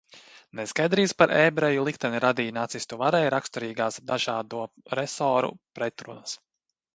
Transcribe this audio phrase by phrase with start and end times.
[0.59, 4.65] Neskaidrību par ebreju likteni radīja nacistu varai raksturīgās dažādo
[5.01, 6.35] resoru pretrunas.